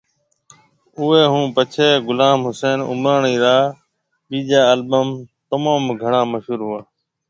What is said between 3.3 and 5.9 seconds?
را ٻيجا البم تموم